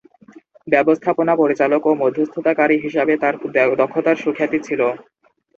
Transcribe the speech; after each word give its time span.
ব্যবস্থাপনা 0.67 1.33
পরিচালক 1.35 1.81
ও 1.85 2.01
মধ্যস্থতাকারী 2.01 2.75
হিসাবে 2.85 3.13
তার 3.17 3.35
দক্ষতার 3.81 4.17
সুখ্যাতি 4.23 4.59
ছিল। 4.67 4.81